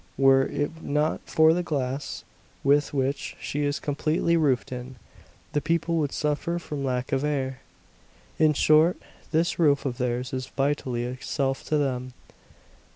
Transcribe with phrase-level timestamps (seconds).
[0.17, 2.23] Were it not for the glass
[2.63, 4.95] with which she is completely roofed in,
[5.53, 7.59] the people would suffer from lack of air.
[8.39, 8.97] In short,
[9.31, 12.13] this roof of theirs is vitality itself to them.